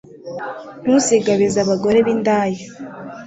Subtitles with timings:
[0.83, 2.63] ntuzigabize abagore b'indaya